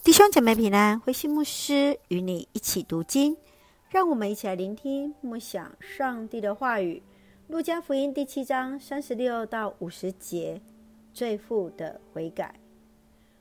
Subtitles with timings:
[0.00, 3.36] 弟兄姐妹平安，慧馨牧师与你一起读经，
[3.88, 7.02] 让我们一起来聆听默想上帝的话语。
[7.46, 10.60] 路加福音第七章三十六到五十节，
[11.12, 12.56] 罪妇的悔改。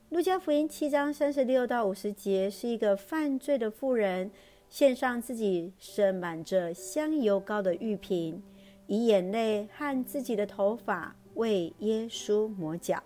[0.09, 4.29] 路加福音七章三十六到五十节是一个犯罪的妇人
[4.69, 8.43] 献上自己盛满着香油膏的玉瓶，
[8.85, 13.01] 以眼泪和自己的头发为耶稣抹脚。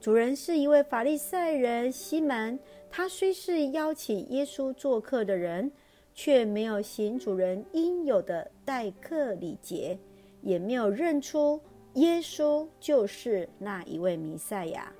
[0.00, 2.56] 主人是一位法利赛人西门，
[2.88, 5.70] 他虽是邀请耶稣做客的人，
[6.14, 9.98] 却没有行主人应有的待客礼节，
[10.40, 11.60] 也没有认出
[11.94, 14.92] 耶稣就是那一位弥赛亚。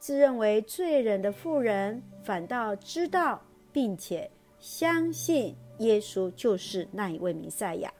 [0.00, 3.40] 自认为罪人的妇人，反倒知道
[3.72, 7.92] 并且相信耶稣就是那一位弥赛亚。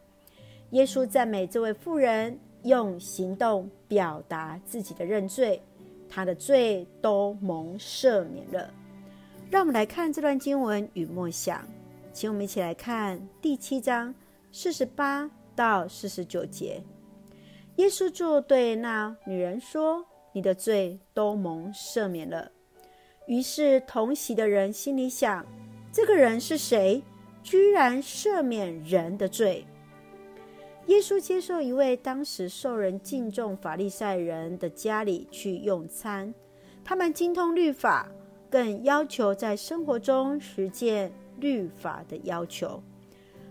[0.71, 5.63] 耶稣赞美这位妇人，用行动表达自己的认罪。
[6.09, 8.73] 他的罪都蒙赦免了。
[9.51, 11.67] 让我们来看这段经文与默想，
[12.13, 14.15] 请我们一起来看第七章
[14.53, 16.83] 四十八到四十九节。
[17.77, 22.51] 耶稣就对那女人说：“你的罪都蒙赦免了。”
[23.27, 25.47] 于是同席的人心里想
[25.93, 27.03] ：“这个人是谁？
[27.43, 29.65] 居然赦免人的罪？”
[30.89, 36.33] 耶稣接受一位当时受人敬重法利赛人的家里去用餐，
[36.83, 38.09] 他们精通律法，
[38.51, 42.83] 更要求在生活中实践律法的要求。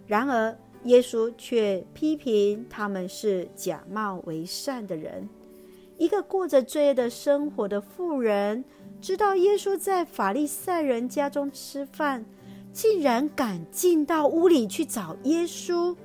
[0.07, 5.29] 然而，耶稣却批评他们是假冒为善的人。
[5.99, 8.65] 一个过着罪恶的生活的富人，
[8.99, 12.25] 知道耶稣在法利赛人家中吃饭，
[12.73, 15.95] 竟然敢进到屋里去找耶稣。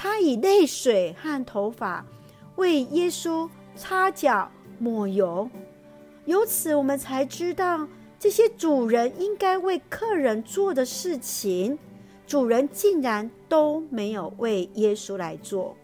[0.00, 2.06] 他以泪水和头发
[2.54, 5.50] 为耶稣擦脚抹油，
[6.24, 7.84] 由此我们才知道
[8.16, 11.76] 这些主人应该为客人做的事情，
[12.28, 15.76] 主人竟然都没有为耶稣来做。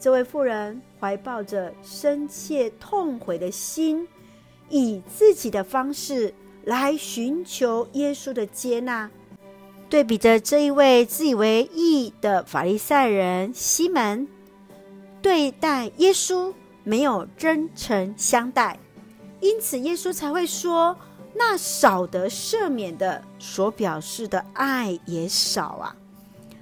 [0.00, 4.08] 这位妇人怀抱着深切痛悔的心，
[4.68, 6.34] 以自己的方式
[6.64, 9.08] 来寻求耶稣的接纳。
[9.88, 14.28] 对比着这一位自以为义的法利赛人西门，
[15.22, 16.52] 对待耶稣
[16.84, 18.78] 没有真诚相待，
[19.40, 20.94] 因此耶稣才会说
[21.34, 25.96] ：“那少得赦免的，所表示的爱也少啊。”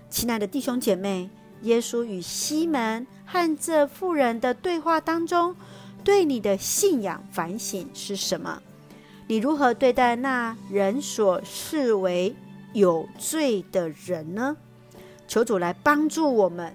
[0.08, 1.28] 亲爱的弟兄姐妹，
[1.62, 5.56] 耶稣与西门和这妇人的对话当中，
[6.04, 8.62] 对你的信仰反省是什么？
[9.26, 12.34] 你如何对待那人所视为
[12.76, 14.54] 有罪的人呢？
[15.26, 16.70] 求主来帮助我们，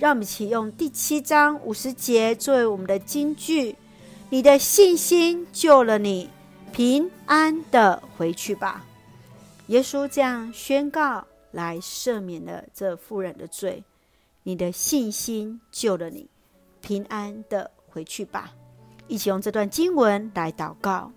[0.00, 3.76] 让我们一起用第七章五十节作为我们的金句
[4.30, 6.28] ：“你的信心救了你，
[6.72, 8.84] 平安的回去吧。”
[9.68, 13.84] 耶稣这样宣告，来赦免了这妇人的罪。
[14.42, 16.28] 你的信心救了你，
[16.80, 18.52] 平安的回去吧。
[19.06, 21.12] 一起用这段经文来祷告。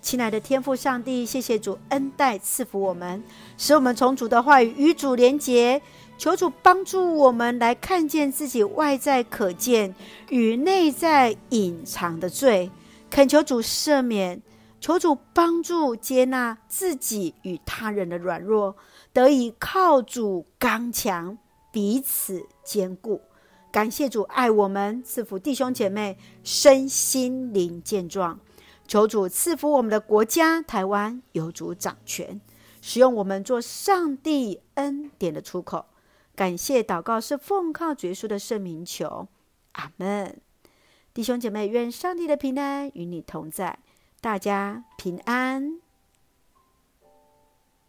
[0.00, 3.22] 亲爱的天父上帝，谢谢主恩待赐福我们，
[3.56, 5.80] 使我们从主的话语与主连结。
[6.16, 9.94] 求主帮助我们来看见自己外在可见
[10.30, 12.70] 与内在隐藏的罪，
[13.08, 14.42] 恳求主赦免，
[14.80, 18.74] 求主帮助接纳自己与他人的软弱，
[19.12, 21.38] 得以靠主刚强，
[21.70, 23.20] 彼此坚固。
[23.70, 28.40] 感谢主爱我们，赐福弟兄姐妹身心灵健壮。
[28.88, 32.40] 求主赐福我们的国家台湾，有主掌权，
[32.80, 35.84] 使用我们做上帝恩典的出口。
[36.34, 39.28] 感谢祷告是奉靠主耶稣的圣名求，
[39.72, 40.40] 阿门。
[41.12, 43.78] 弟兄姐妹，愿上帝的平安与你同在，
[44.22, 45.80] 大家平安。